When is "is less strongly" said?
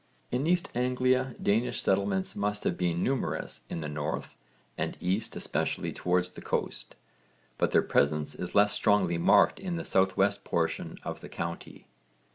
8.33-9.19